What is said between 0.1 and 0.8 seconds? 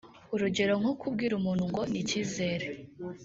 Urugero